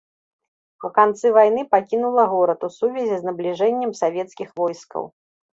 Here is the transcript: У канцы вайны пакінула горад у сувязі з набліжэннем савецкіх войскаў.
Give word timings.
У 0.87 0.89
канцы 0.95 1.31
вайны 1.35 1.61
пакінула 1.75 2.23
горад 2.33 2.65
у 2.69 2.71
сувязі 2.79 3.15
з 3.21 3.21
набліжэннем 3.29 3.91
савецкіх 4.03 4.49
войскаў. 4.65 5.03